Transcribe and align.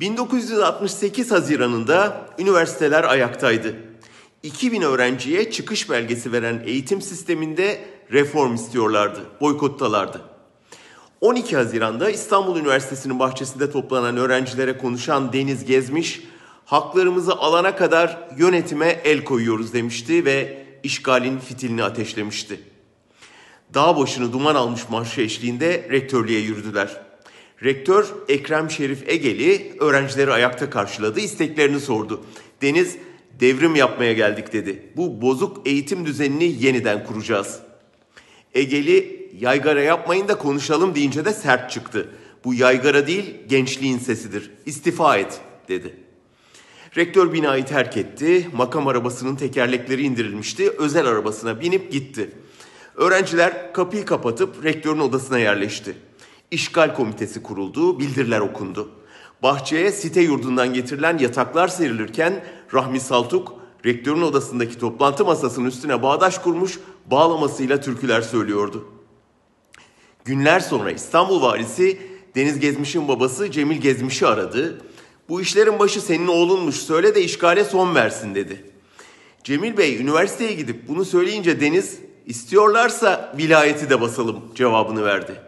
1968 0.00 1.30
Haziran'ında 1.30 2.26
üniversiteler 2.38 3.04
ayaktaydı. 3.04 3.76
2000 4.42 4.82
öğrenciye 4.82 5.50
çıkış 5.50 5.90
belgesi 5.90 6.32
veren 6.32 6.62
eğitim 6.66 7.02
sisteminde 7.02 7.84
reform 8.12 8.54
istiyorlardı, 8.54 9.20
boykottalardı. 9.40 10.20
12 11.20 11.56
Haziran'da 11.56 12.10
İstanbul 12.10 12.56
Üniversitesi'nin 12.56 13.18
bahçesinde 13.18 13.70
toplanan 13.70 14.16
öğrencilere 14.16 14.78
konuşan 14.78 15.32
Deniz 15.32 15.64
Gezmiş, 15.64 16.22
haklarımızı 16.64 17.32
alana 17.32 17.76
kadar 17.76 18.28
yönetime 18.38 19.00
el 19.04 19.24
koyuyoruz 19.24 19.72
demişti 19.72 20.24
ve 20.24 20.66
işgalin 20.82 21.38
fitilini 21.38 21.84
ateşlemişti. 21.84 22.60
Dağ 23.74 23.96
başını 23.96 24.32
duman 24.32 24.54
almış 24.54 24.88
marşı 24.90 25.20
eşliğinde 25.20 25.88
rektörlüğe 25.90 26.38
yürüdüler. 26.38 27.07
Rektör 27.64 28.06
Ekrem 28.28 28.70
Şerif 28.70 29.08
Egeli 29.08 29.72
öğrencileri 29.80 30.32
ayakta 30.32 30.70
karşıladı, 30.70 31.20
isteklerini 31.20 31.80
sordu. 31.80 32.24
Deniz 32.62 32.96
devrim 33.40 33.76
yapmaya 33.76 34.12
geldik 34.12 34.52
dedi. 34.52 34.82
Bu 34.96 35.22
bozuk 35.22 35.66
eğitim 35.66 36.06
düzenini 36.06 36.64
yeniden 36.64 37.04
kuracağız. 37.04 37.60
Egeli 38.54 39.30
yaygara 39.40 39.82
yapmayın 39.82 40.28
da 40.28 40.38
konuşalım 40.38 40.94
deyince 40.94 41.24
de 41.24 41.32
sert 41.32 41.70
çıktı. 41.70 42.08
Bu 42.44 42.54
yaygara 42.54 43.06
değil 43.06 43.36
gençliğin 43.48 43.98
sesidir. 43.98 44.50
İstifa 44.66 45.16
et 45.16 45.40
dedi. 45.68 45.96
Rektör 46.96 47.32
binayı 47.32 47.64
terk 47.64 47.96
etti. 47.96 48.48
Makam 48.52 48.86
arabasının 48.86 49.36
tekerlekleri 49.36 50.02
indirilmişti. 50.02 50.70
Özel 50.70 51.06
arabasına 51.06 51.60
binip 51.60 51.92
gitti. 51.92 52.30
Öğrenciler 52.96 53.72
kapıyı 53.72 54.04
kapatıp 54.04 54.64
rektörün 54.64 55.00
odasına 55.00 55.38
yerleşti. 55.38 55.94
İşgal 56.50 56.94
komitesi 56.94 57.42
kuruldu, 57.42 58.00
bildiriler 58.00 58.40
okundu. 58.40 58.90
Bahçeye 59.42 59.92
site 59.92 60.20
yurdundan 60.20 60.74
getirilen 60.74 61.18
yataklar 61.18 61.68
serilirken 61.68 62.44
Rahmi 62.74 63.00
Saltuk 63.00 63.54
rektörün 63.84 64.22
odasındaki 64.22 64.78
toplantı 64.78 65.24
masasının 65.24 65.66
üstüne 65.66 66.02
bağdaş 66.02 66.38
kurmuş 66.38 66.78
bağlamasıyla 67.10 67.80
türküler 67.80 68.20
söylüyordu. 68.22 68.88
Günler 70.24 70.60
sonra 70.60 70.90
İstanbul 70.90 71.42
valisi 71.42 72.00
Deniz 72.34 72.60
Gezmiş'in 72.60 73.08
babası 73.08 73.50
Cemil 73.50 73.76
Gezmiş'i 73.76 74.26
aradı. 74.26 74.82
Bu 75.28 75.40
işlerin 75.40 75.78
başı 75.78 76.00
senin 76.00 76.26
oğlunmuş 76.26 76.76
söyle 76.76 77.14
de 77.14 77.22
işgale 77.22 77.64
son 77.64 77.94
versin 77.94 78.34
dedi. 78.34 78.64
Cemil 79.44 79.76
Bey 79.76 79.96
üniversiteye 79.96 80.52
gidip 80.52 80.88
bunu 80.88 81.04
söyleyince 81.04 81.60
Deniz 81.60 81.98
istiyorlarsa 82.26 83.34
vilayeti 83.38 83.90
de 83.90 84.00
basalım 84.00 84.40
cevabını 84.54 85.04
verdi. 85.04 85.47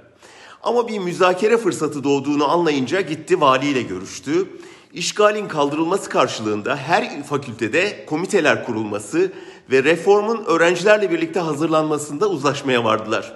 Ama 0.63 0.89
bir 0.89 0.99
müzakere 0.99 1.57
fırsatı 1.57 2.05
doğduğunu 2.05 2.51
anlayınca 2.51 3.01
gitti 3.01 3.41
valiyle 3.41 3.83
görüştü. 3.83 4.49
İşgalin 4.93 5.49
kaldırılması 5.49 6.11
karşılığında 6.11 6.77
her 6.77 7.23
fakültede 7.23 8.05
komiteler 8.07 8.67
kurulması 8.67 9.33
ve 9.71 9.85
reformun 9.85 10.45
öğrencilerle 10.45 11.11
birlikte 11.11 11.41
hazırlanmasında 11.41 12.31
uzlaşmaya 12.31 12.85
vardılar. 12.85 13.35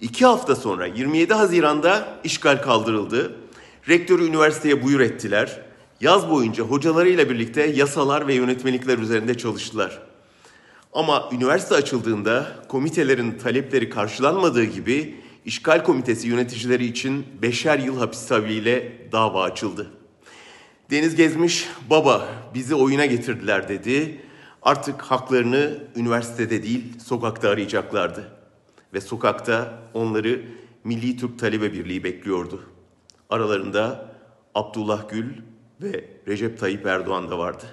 İki 0.00 0.26
hafta 0.26 0.56
sonra 0.56 0.86
27 0.86 1.34
Haziran'da 1.34 2.18
işgal 2.24 2.62
kaldırıldı. 2.62 3.36
Rektörü 3.88 4.26
üniversiteye 4.26 4.82
buyur 4.82 5.00
ettiler. 5.00 5.60
Yaz 6.00 6.30
boyunca 6.30 6.64
hocalarıyla 6.64 7.30
birlikte 7.30 7.62
yasalar 7.62 8.28
ve 8.28 8.34
yönetmelikler 8.34 8.98
üzerinde 8.98 9.38
çalıştılar. 9.38 10.02
Ama 10.92 11.28
üniversite 11.32 11.74
açıldığında 11.74 12.46
komitelerin 12.68 13.38
talepleri 13.38 13.90
karşılanmadığı 13.90 14.64
gibi 14.64 15.14
işgal 15.48 15.84
komitesi 15.84 16.28
yöneticileri 16.28 16.84
için 16.84 17.26
beşer 17.42 17.78
yıl 17.78 17.98
hapis 17.98 18.26
tabiiyle 18.26 18.92
dava 19.12 19.42
açıldı. 19.42 19.90
Deniz 20.90 21.16
Gezmiş, 21.16 21.68
baba 21.90 22.28
bizi 22.54 22.74
oyuna 22.74 23.06
getirdiler 23.06 23.68
dedi. 23.68 24.20
Artık 24.62 25.02
haklarını 25.02 25.78
üniversitede 25.96 26.62
değil 26.62 26.98
sokakta 26.98 27.48
arayacaklardı. 27.48 28.28
Ve 28.94 29.00
sokakta 29.00 29.82
onları 29.94 30.42
Milli 30.84 31.16
Türk 31.16 31.38
Talebe 31.38 31.72
Birliği 31.72 32.04
bekliyordu. 32.04 32.62
Aralarında 33.30 34.14
Abdullah 34.54 35.08
Gül 35.08 35.32
ve 35.82 36.04
Recep 36.26 36.58
Tayyip 36.58 36.86
Erdoğan 36.86 37.30
da 37.30 37.38
vardı. 37.38 37.64